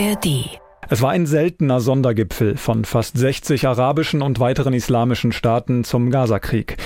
[0.00, 0.58] ARD.
[0.88, 6.78] Es war ein seltener Sondergipfel von fast 60 arabischen und weiteren islamischen Staaten zum Gazakrieg.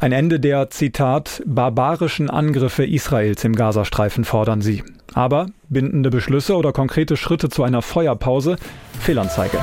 [0.00, 4.84] Ein Ende der, Zitat, barbarischen Angriffe Israels im Gazastreifen fordern sie.
[5.14, 8.56] Aber bindende Beschlüsse oder konkrete Schritte zu einer Feuerpause?
[9.00, 9.58] Fehlanzeige.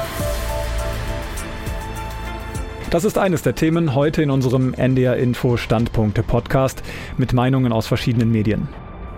[2.90, 6.82] Das ist eines der Themen heute in unserem NDR Info Standpunkte Podcast
[7.18, 8.68] mit Meinungen aus verschiedenen Medien.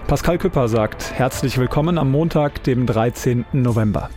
[0.08, 3.44] Pascal Küpper sagt herzlich willkommen am Montag, dem 13.
[3.52, 4.10] November.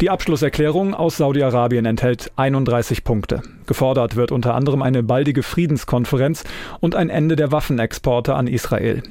[0.00, 3.42] Die Abschlusserklärung aus Saudi-Arabien enthält 31 Punkte.
[3.66, 6.44] Gefordert wird unter anderem eine baldige Friedenskonferenz
[6.78, 9.02] und ein Ende der Waffenexporte an Israel.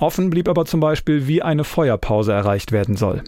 [0.00, 3.22] Offen blieb aber zum Beispiel, wie eine Feuerpause erreicht werden soll.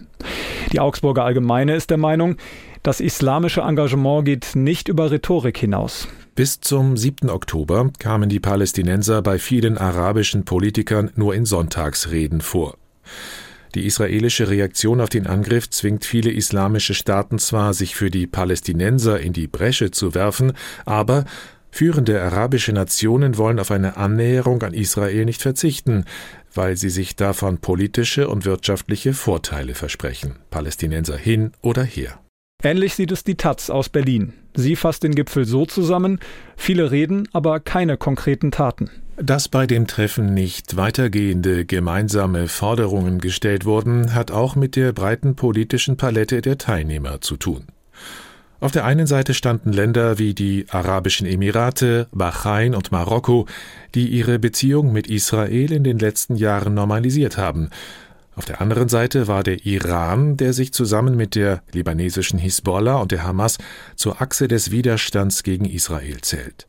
[0.71, 2.35] Die Augsburger Allgemeine ist der Meinung,
[2.83, 6.07] das islamische Engagement geht nicht über Rhetorik hinaus.
[6.35, 7.29] Bis zum 7.
[7.29, 12.75] Oktober kamen die Palästinenser bei vielen arabischen Politikern nur in Sonntagsreden vor.
[13.75, 19.19] Die israelische Reaktion auf den Angriff zwingt viele islamische Staaten zwar, sich für die Palästinenser
[19.19, 20.53] in die Bresche zu werfen,
[20.85, 21.25] aber
[21.69, 26.05] führende arabische Nationen wollen auf eine Annäherung an Israel nicht verzichten,
[26.51, 32.22] weil sie sich davon politische und wirtschaftliche Vorteile versprechen, Palästinenser hin oder her.
[32.65, 34.33] Ähnlich sieht es die Taz aus Berlin.
[34.55, 36.19] Sie fasst den Gipfel so zusammen,
[36.55, 38.89] viele reden, aber keine konkreten Taten.
[39.17, 45.35] Dass bei dem Treffen nicht weitergehende gemeinsame Forderungen gestellt wurden, hat auch mit der breiten
[45.35, 47.65] politischen Palette der Teilnehmer zu tun.
[48.61, 53.45] Auf der einen Seite standen Länder wie die Arabischen Emirate, Bahrain und Marokko,
[53.93, 57.69] die ihre Beziehung mit Israel in den letzten Jahren normalisiert haben,
[58.35, 63.11] auf der anderen Seite war der Iran, der sich zusammen mit der libanesischen Hisbollah und
[63.11, 63.57] der Hamas
[63.95, 66.67] zur Achse des Widerstands gegen Israel zählt.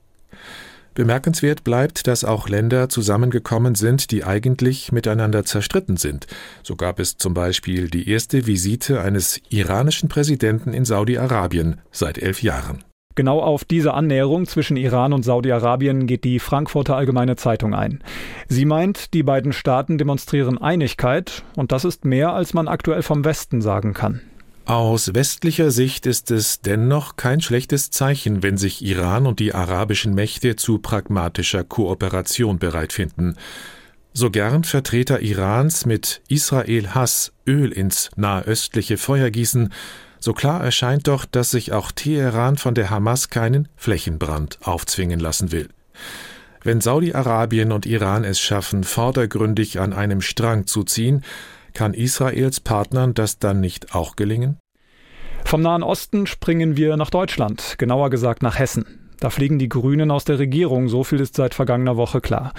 [0.95, 6.29] Bemerkenswert bleibt, dass auch Länder zusammengekommen sind, die eigentlich miteinander zerstritten sind.
[6.63, 12.43] So gab es zum Beispiel die erste Visite eines iranischen Präsidenten in Saudi-Arabien seit elf
[12.43, 12.85] Jahren.
[13.15, 18.03] Genau auf diese Annäherung zwischen Iran und Saudi-Arabien geht die Frankfurter Allgemeine Zeitung ein.
[18.49, 23.25] Sie meint, die beiden Staaten demonstrieren Einigkeit, und das ist mehr, als man aktuell vom
[23.25, 24.21] Westen sagen kann.
[24.67, 30.15] Aus westlicher Sicht ist es dennoch kein schlechtes Zeichen, wenn sich Iran und die arabischen
[30.15, 33.37] Mächte zu pragmatischer Kooperation bereit finden.
[34.15, 39.71] So gern Vertreter Irans mit Israel Hass Öl ins nahöstliche Feuer gießen,
[40.25, 45.53] so klar erscheint doch, dass sich auch Teheran von der Hamas keinen Flächenbrand aufzwingen lassen
[45.53, 45.69] will.
[46.63, 51.23] Wenn Saudi-Arabien und Iran es schaffen, vordergründig an einem Strang zu ziehen,
[51.75, 54.57] kann Israels Partnern das dann nicht auch gelingen?
[55.45, 58.87] Vom Nahen Osten springen wir nach Deutschland, genauer gesagt nach Hessen.
[59.21, 62.55] Da fliegen die Grünen aus der Regierung, so viel ist seit vergangener Woche klar.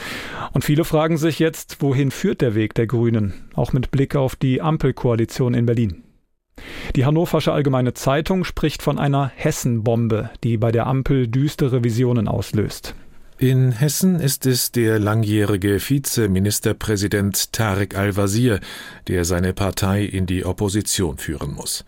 [0.53, 4.35] Und viele fragen sich jetzt, wohin führt der Weg der Grünen, auch mit Blick auf
[4.35, 6.04] die Ampelkoalition in Berlin.
[6.95, 12.95] Die Hannoversche Allgemeine Zeitung spricht von einer Hessenbombe, die bei der Ampel düstere Visionen auslöst.
[13.37, 18.61] In Hessen ist es der langjährige Vizeministerpräsident Tarek Al-Wazir,
[19.09, 21.83] der seine Partei in die Opposition führen muss.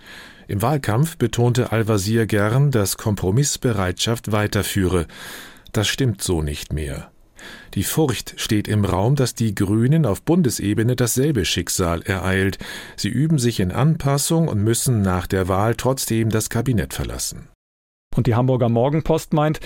[0.49, 5.07] Im Wahlkampf betonte Al-Wazir gern, dass Kompromissbereitschaft weiterführe.
[5.71, 7.11] Das stimmt so nicht mehr.
[7.73, 12.57] Die Furcht steht im Raum, dass die Grünen auf Bundesebene dasselbe Schicksal ereilt.
[12.95, 17.49] Sie üben sich in Anpassung und müssen nach der Wahl trotzdem das Kabinett verlassen.
[18.15, 19.59] Und die Hamburger Morgenpost meint,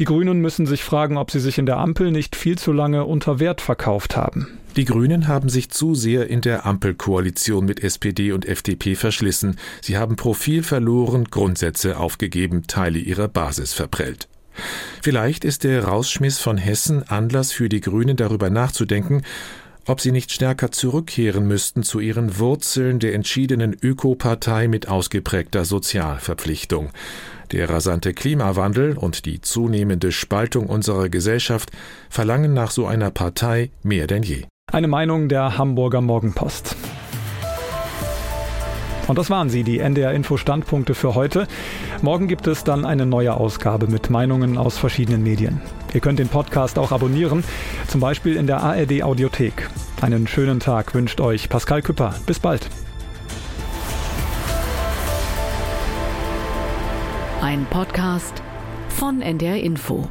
[0.00, 3.04] die Grünen müssen sich fragen, ob sie sich in der Ampel nicht viel zu lange
[3.04, 4.58] unter Wert verkauft haben.
[4.76, 9.56] Die Grünen haben sich zu sehr in der Ampelkoalition mit SPD und FDP verschlissen.
[9.82, 14.28] Sie haben Profil verloren, Grundsätze aufgegeben, Teile ihrer Basis verprellt.
[15.02, 19.22] Vielleicht ist der Rausschmiss von Hessen Anlass für die Grünen darüber nachzudenken,
[19.86, 26.90] ob sie nicht stärker zurückkehren müssten zu ihren Wurzeln der entschiedenen Ökopartei mit ausgeprägter Sozialverpflichtung.
[27.52, 31.70] Der rasante Klimawandel und die zunehmende Spaltung unserer Gesellschaft
[32.10, 34.44] verlangen nach so einer Partei mehr denn je.
[34.70, 36.76] Eine Meinung der Hamburger Morgenpost.
[39.08, 41.48] Und das waren sie, die NDR Info Standpunkte für heute.
[42.02, 45.62] Morgen gibt es dann eine neue Ausgabe mit Meinungen aus verschiedenen Medien.
[45.94, 47.42] Ihr könnt den Podcast auch abonnieren,
[47.88, 49.70] zum Beispiel in der ARD Audiothek.
[50.02, 52.14] Einen schönen Tag wünscht euch Pascal Küpper.
[52.26, 52.68] Bis bald.
[57.40, 58.42] Ein Podcast
[58.90, 60.10] von NDR Info.